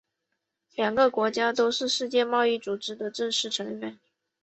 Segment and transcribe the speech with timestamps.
[0.73, 3.99] 两个国家都是世界贸易组织的正式成员。